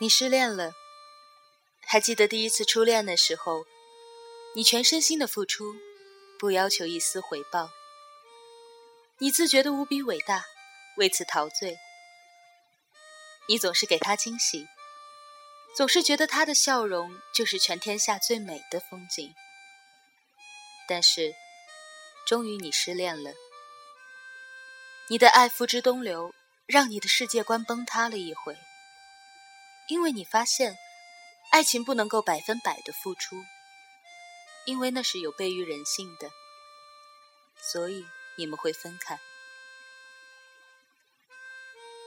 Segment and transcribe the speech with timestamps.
[0.00, 0.74] 你失恋了，
[1.84, 3.66] 还记得第一次初恋的时候，
[4.54, 5.74] 你全身心的付出，
[6.38, 7.68] 不要求一丝回报，
[9.18, 10.44] 你自觉的无比伟大，
[10.98, 11.76] 为此陶醉。
[13.48, 14.68] 你总是给他惊喜，
[15.74, 19.34] 总是觉得他的笑容就是全天下最美的风景。
[20.86, 21.34] 但是，
[22.24, 23.32] 终于你失恋了，
[25.08, 26.32] 你的爱付之东流，
[26.66, 28.56] 让你的世界观崩塌了一回。
[29.88, 30.78] 因为你发现，
[31.50, 33.42] 爱情不能够百分百的付出，
[34.66, 36.30] 因为那是有悖于人性的，
[37.60, 38.04] 所以
[38.36, 39.18] 你们会分开。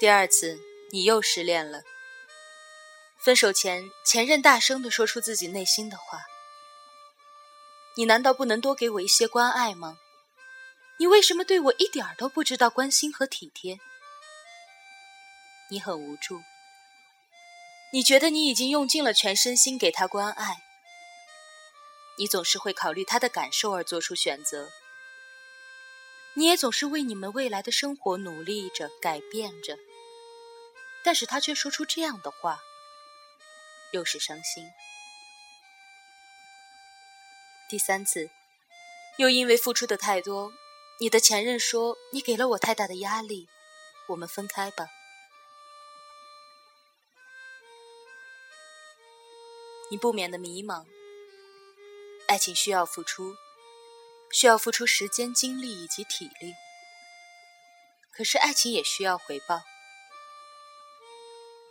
[0.00, 0.60] 第二次，
[0.90, 1.82] 你又失恋了。
[3.20, 6.22] 分手前，前任大声的说出自己内心的话
[7.96, 9.98] ：“你难道不能多给我一些关爱吗？
[10.98, 13.78] 你为什么对我一点都不知道关心和体贴？”
[15.70, 16.40] 你很无助。
[17.90, 20.62] 你觉得你已经用尽了全身心给他关爱，
[22.18, 24.68] 你总是会考虑他的感受而做出选择，
[26.34, 29.78] 你也总是为你们未来的生活努力着、改变着，
[31.02, 32.60] 但是他却说出这样的话，
[33.92, 34.70] 又是伤心。
[37.70, 38.30] 第三次，
[39.16, 40.52] 又因为付出的太多，
[41.00, 43.48] 你的前任说你给了我太大的压力，
[44.08, 44.88] 我们分开吧。
[49.90, 50.86] 你不免的迷茫。
[52.26, 53.36] 爱情需要付出，
[54.30, 56.54] 需要付出时间、精力以及体力。
[58.12, 59.62] 可是爱情也需要回报，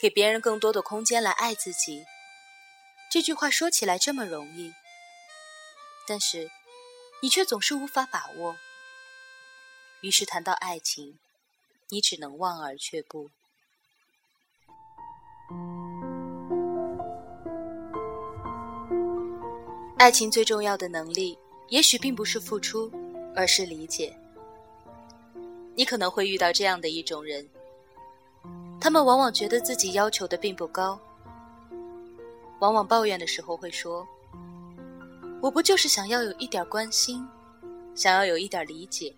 [0.00, 2.04] 给别人更多的空间来爱自己。
[3.10, 4.72] 这句话说起来这么容易，
[6.06, 6.50] 但是
[7.20, 8.56] 你却总是无法把握。
[10.02, 11.18] 于是谈到爱情，
[11.88, 13.30] 你只能望而却步。
[19.98, 22.92] 爱情最重要的能力，也许并不是付出，
[23.34, 24.14] 而是理解。
[25.74, 27.48] 你可能会遇到这样的一种人，
[28.78, 31.00] 他们往往觉得自己要求的并不高，
[32.58, 34.06] 往往抱怨的时候会说
[35.40, 37.26] ：“我不就是想要有一点关心，
[37.94, 39.14] 想要有一点理解，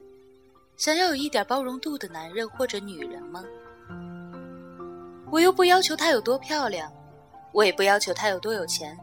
[0.76, 3.44] 想要有一点包容度的男人或者女人吗？
[5.28, 6.88] 我又不要求他有多漂亮，
[7.50, 8.97] 我也不要求他有多有钱。”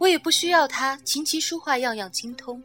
[0.00, 2.62] 我也不需要他琴棋书画样样精通，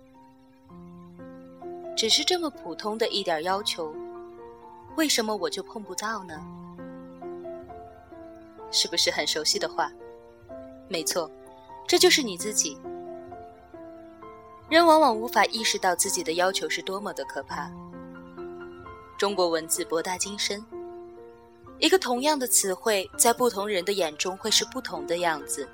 [1.93, 3.93] 只是这么普通的一点要求，
[4.95, 6.41] 为什么我就碰不到呢？
[8.71, 9.91] 是不是很熟悉的话？
[10.87, 11.29] 没错，
[11.85, 12.77] 这就是你自己。
[14.69, 17.69] 人往往无法意识到自己的要求是多么的可怕。
[19.17, 20.65] 中国文字博大精深，
[21.79, 25.67] 一个同样的词汇，在不同人的眼中会是不同的样子。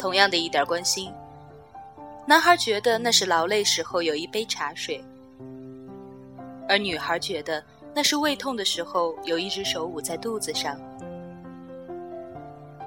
[0.00, 1.12] 同样的一点关心，
[2.26, 5.04] 男孩觉得那是劳累时候有一杯茶水，
[6.66, 7.62] 而女孩觉得
[7.94, 10.80] 那是胃痛的时候有一只手捂在肚子上。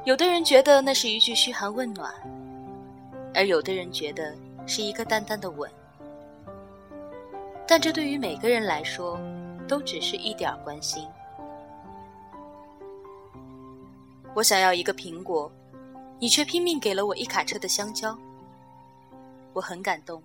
[0.06, 2.12] 有的人觉得那是一句嘘寒问暖，
[3.36, 4.36] 而有的人觉得
[4.66, 5.70] 是一个淡淡的吻。
[7.68, 9.20] 但这对于每个人来说，
[9.68, 11.08] 都只是一点关心。
[14.34, 15.52] 我想要一个苹果。
[16.20, 18.18] 你却拼命给了我一卡车的香蕉，
[19.52, 20.24] 我很感动，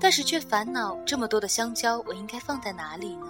[0.00, 3.28] 但是却烦恼这么多的香蕉，我应该放在哪里呢？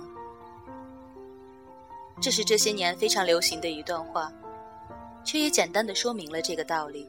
[2.19, 4.33] 这是这些年非常流行的一段话，
[5.23, 7.07] 却也简单的说明了这个道理。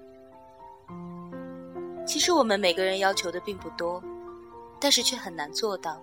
[2.05, 4.03] 其实我们每个人要求的并不多，
[4.81, 6.01] 但是却很难做到，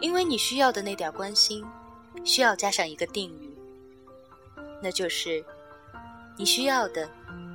[0.00, 1.62] 因为你需要的那点关心，
[2.24, 3.54] 需要加上一个定语，
[4.82, 5.44] 那就是。
[6.36, 7.08] 你需要的，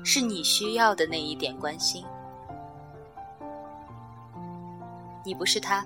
[0.04, 2.06] 是你需要的那一点关心。
[5.26, 5.86] 你不是他，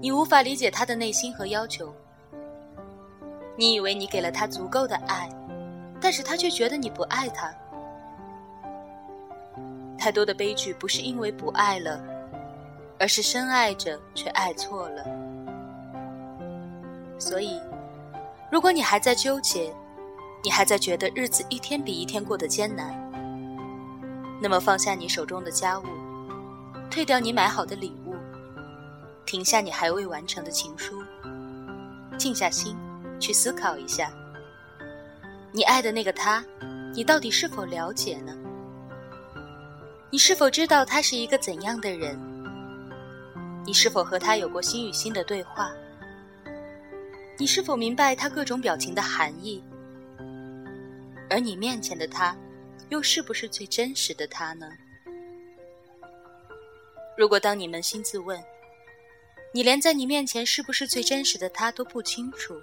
[0.00, 1.92] 你无法理解他的内心和要求。
[3.56, 5.28] 你以为你给了他足够的爱，
[6.00, 7.52] 但是他却觉得你不爱他。
[9.98, 12.02] 太多的悲剧不是因为不爱了，
[12.98, 15.04] 而是深爱着却爱错了。
[17.18, 17.60] 所以，
[18.50, 19.70] 如果你还在纠结，
[20.42, 22.94] 你还在觉得日子一天比一天过得艰难，
[24.40, 25.84] 那么放下你手中的家务，
[26.90, 28.14] 退掉你买好的礼物，
[29.26, 31.02] 停下你还未完成的情书，
[32.16, 32.74] 静下心
[33.20, 34.10] 去思考一下，
[35.52, 36.42] 你爱的那个他，
[36.94, 38.34] 你到底是否了解呢？
[40.10, 42.18] 你是否知道他是一个怎样的人？
[43.66, 45.70] 你是否和他有过心与心的对话？
[47.38, 49.62] 你是否明白他各种表情的含义？
[51.30, 52.36] 而你面前的他，
[52.88, 54.68] 又是不是最真实的他呢？
[57.16, 58.42] 如果当你扪心自问，
[59.54, 62.60] 你连在你面前是不是最真实的他都不清楚，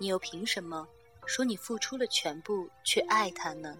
[0.00, 0.88] 你又凭什么
[1.26, 3.76] 说你付出了全部去爱他呢？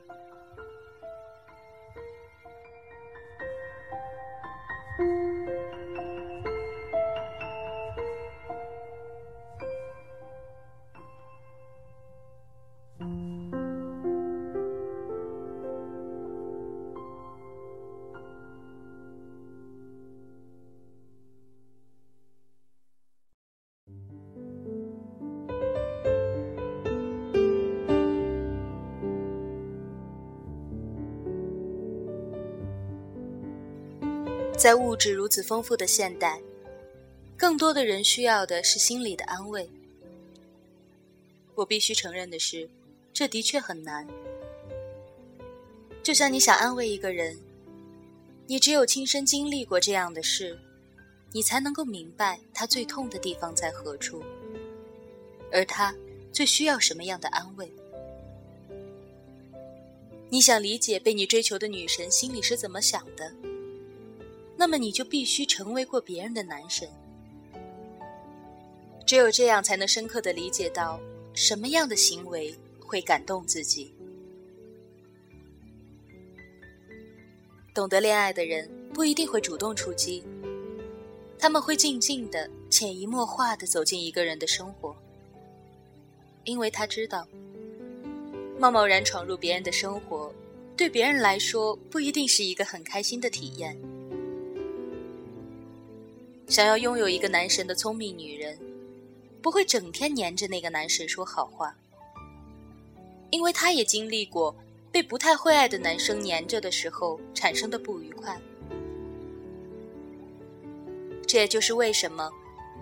[34.59, 36.41] 在物质如此丰富的现代，
[37.37, 39.71] 更多的人需要的是心理的安慰。
[41.55, 42.69] 我必须承认的是，
[43.13, 44.05] 这的确很难。
[46.03, 47.39] 就像你想安慰一个人，
[48.49, 50.59] 你只有亲身经历过这样的事，
[51.31, 54.21] 你才能够明白他最痛的地方在何处，
[55.53, 55.95] 而他
[56.33, 57.73] 最需要什么样的安慰。
[60.29, 63.33] 你想理解被你追求的女神心里是怎么想的？
[64.61, 66.89] 那么你就必须成为过别人的男神，
[69.07, 70.99] 只有这样才能深刻的理解到
[71.33, 73.95] 什么样的行为会感动自己。
[77.73, 80.25] 懂得恋爱的人不一定会主动出击，
[81.39, 84.97] 他们会静静的、潜移默化的走进一个人的生活，
[86.43, 87.25] 因为他知道，
[88.59, 90.35] 贸贸然闯入别人的生活，
[90.77, 93.79] 对别人来说不一定是一个很开心的体验。
[96.49, 98.59] 想要拥有一个男神的聪明女人，
[99.43, 101.77] 不会整天黏着那个男神说好话，
[103.31, 104.57] 因为她也经历过
[104.91, 108.41] 被不太会爱的男生黏着的时候产生的不愉快。
[111.27, 112.33] 这也就是为什么，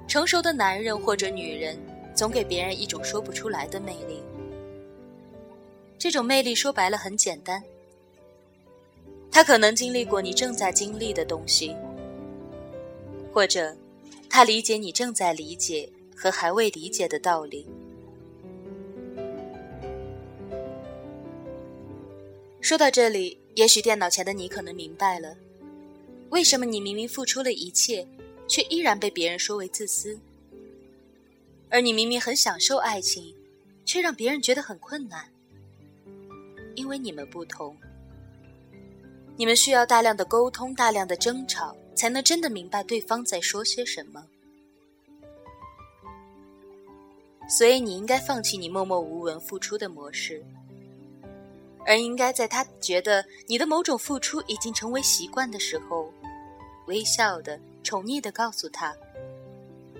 [0.07, 1.77] 成熟的男人或者女人
[2.15, 4.23] 总给别人一种说不出来的魅力。
[5.99, 7.61] 这种魅力说白了很简单，
[9.33, 11.75] 他可能经历过你正在经历的东西。
[13.37, 13.77] 或者，
[14.31, 17.67] 他理解你正在理解和还未理解的道理。
[22.63, 25.37] 说到这里，也许电脑前的你可能明白了，
[26.31, 28.09] 为什么你明明付出了一切，
[28.49, 30.19] 却依然被别人说为自私；
[31.69, 33.35] 而你明明很享受爱情，
[33.85, 35.31] 却让别人觉得很困难。
[36.75, 37.77] 因为你们不同，
[39.37, 41.77] 你们需要大量的沟通，大量的争吵。
[41.97, 44.23] 才能真的明白对方在说些什么，
[47.49, 50.45] 所以你应该放弃你默默无闻付出的模式，
[51.87, 56.13] 而应该在他觉得你的某种付出已经成为习惯的时候，
[56.85, 58.95] 微笑的、宠溺的告诉他：“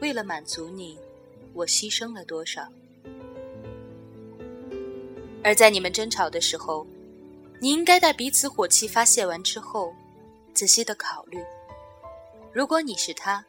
[0.03, 0.99] 为了满足你，
[1.55, 2.69] 我牺牲了多少。”
[5.43, 6.87] 而在你们争吵的时候，
[7.61, 9.93] 你应该在彼此火气发泄完之后，
[10.53, 11.43] 仔细的考虑。
[12.53, 13.45] 如果你是他，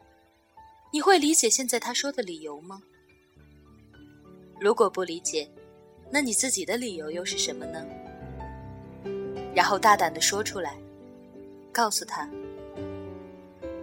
[0.90, 2.82] 你会理解现在他说的理由吗？
[4.60, 5.48] 如果不理解，
[6.10, 7.84] 那你自己的理由又是什么呢？
[9.54, 10.76] 然后大胆的说出来，
[11.72, 12.28] 告诉他：“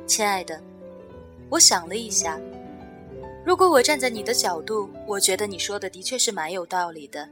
[0.08, 0.62] 亲爱的，
[1.50, 2.40] 我想了一下，
[3.46, 7.30] 如果我站在你的角度，我觉得你说的的确是蛮有道理的。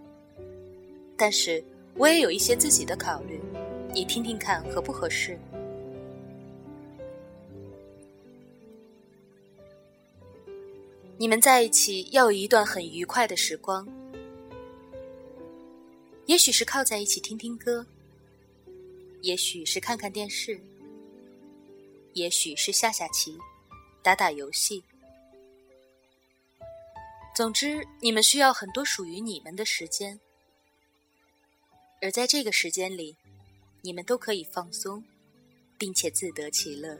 [1.17, 1.63] 但是
[1.95, 3.39] 我也有一些自己的考虑，
[3.93, 5.39] 你听听看合不合适？”
[11.15, 13.87] 你们在一起要有一段很愉快的时光，
[16.25, 17.85] 也许是靠在一起听听歌，
[19.21, 20.59] 也许是看看电视，
[22.13, 23.37] 也许是下下棋、
[24.01, 24.83] 打打游戏。
[27.33, 30.19] 总之，你们需要很多属于你们的时间，
[32.03, 33.15] 而在这个时间里，
[33.81, 35.05] 你们都可以放松，
[35.77, 36.99] 并且自得其乐。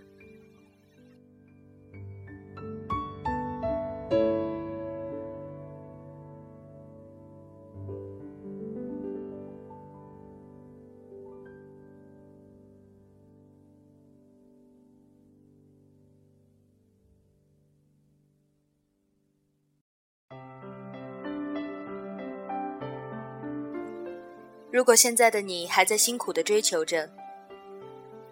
[24.73, 27.07] 如果现在的你还在辛苦的追求着，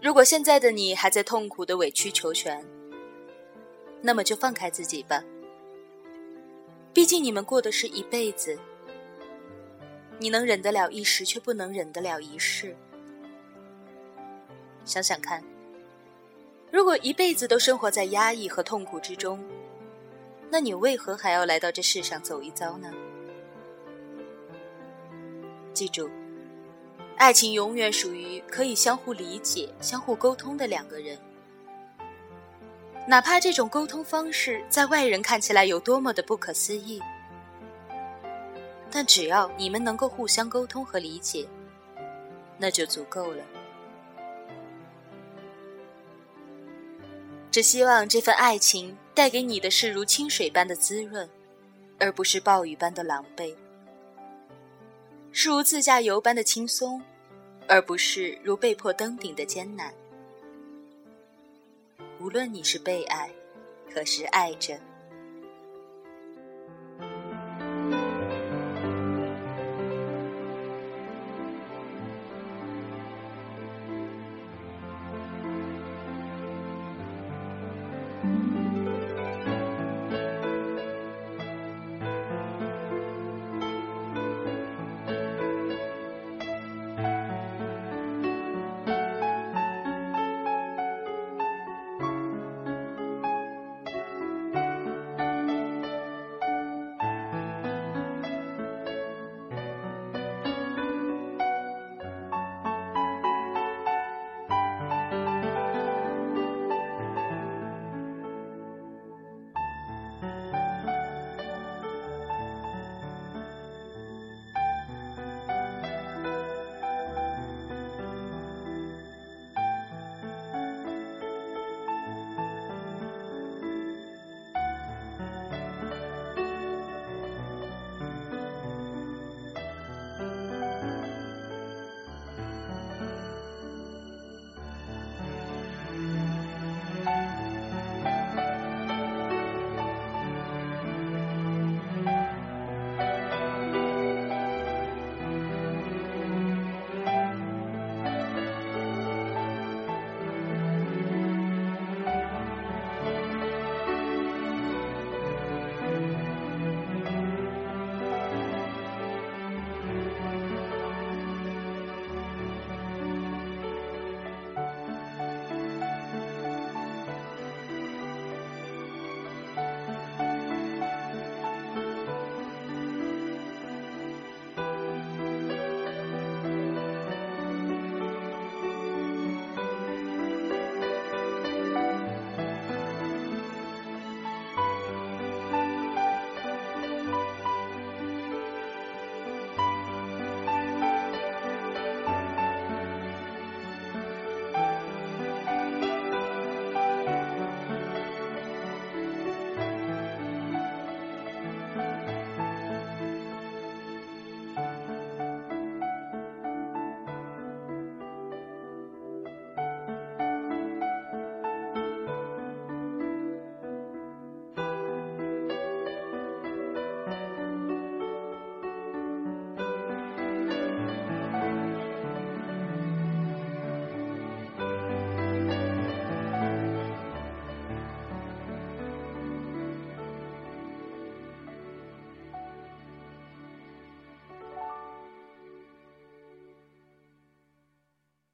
[0.02, 2.66] 如果现在的你还在痛苦的委曲求全，
[4.02, 5.24] 那么就放开自己吧。
[6.92, 8.58] 毕竟你们过的是一辈子，
[10.18, 12.76] 你能忍得了一时，却不能忍得了一世。
[14.84, 15.44] 想想看，
[16.72, 19.40] 如果一辈子都生活在压抑和痛苦之中，
[20.50, 22.92] 那你为何还要来到这世上走一遭呢？
[25.72, 26.10] 记住，
[27.22, 31.16] 爱情永远属于可以相互理解、相互沟通的两个人，
[33.08, 37.00] 哪怕这种沟通方式在外人看起来有多么的不可思议，
[38.90, 41.48] 但只要你们能够互相沟通和理解，
[42.58, 43.44] 那就足够了。
[47.52, 51.30] 只希望这份爱情带给你的是如清水般的滋润，
[52.00, 53.56] 而不是暴雨般的狼狈；
[55.32, 57.00] 是如自驾游般的轻松，
[57.72, 59.94] 而不是如被迫登顶的艰难。
[62.20, 63.32] 无论你是被爱，
[63.90, 64.78] 可是爱着。